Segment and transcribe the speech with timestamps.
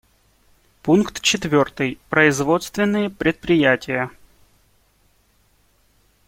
[0.81, 4.09] Пункт четвертый: производственные предприятия.